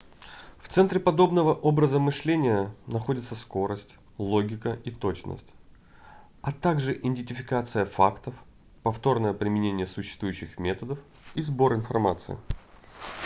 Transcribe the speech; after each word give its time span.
в 0.57 0.67
центре 0.67 0.99
подобного 0.99 1.53
образа 1.53 1.99
мышления 1.99 2.73
находятся 2.87 3.35
скорость 3.35 3.97
логика 4.17 4.71
и 4.83 4.89
точность 4.89 5.53
а 6.41 6.51
также 6.51 6.97
идентификация 6.99 7.85
фактов 7.85 8.33
повторное 8.81 9.33
применение 9.33 9.85
существующих 9.85 10.57
методов 10.57 10.97
и 11.35 11.43
сбор 11.43 11.75
информации 11.75 12.35